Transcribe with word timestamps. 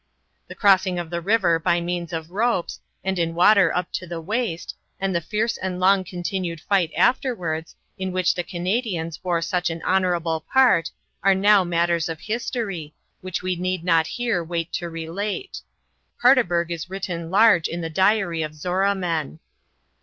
The 0.47 0.55
crossing 0.55 0.97
of 0.97 1.11
the 1.11 1.21
river 1.21 1.59
by 1.59 1.79
means 1.79 2.11
of 2.11 2.31
ropes, 2.31 2.79
and 3.03 3.19
in 3.19 3.35
water 3.35 3.71
up 3.71 3.93
to 3.93 4.07
the 4.07 4.19
waist, 4.19 4.75
and 4.99 5.13
the 5.15 5.21
fierce 5.21 5.57
and 5.57 5.79
long 5.79 6.03
continued 6.03 6.59
fight 6.59 6.89
afterwards, 6.97 7.75
in 7.99 8.11
which 8.11 8.33
the 8.33 8.41
Canadians 8.41 9.19
bore 9.19 9.43
such 9.43 9.69
an 9.69 9.79
honorable 9.83 10.39
part, 10.51 10.89
are 11.21 11.35
now 11.35 11.63
matters 11.63 12.09
of 12.09 12.21
history, 12.21 12.95
which 13.21 13.43
we 13.43 13.55
need 13.55 13.83
not 13.83 14.07
here 14.07 14.43
wait 14.43 14.73
to 14.73 14.89
relate. 14.89 15.59
Paardeberg 16.19 16.71
is 16.71 16.89
written 16.89 17.29
large 17.29 17.67
in 17.67 17.81
the 17.81 17.87
diary 17.91 18.41
of 18.41 18.55
Zorra 18.55 18.95
men. 18.95 19.37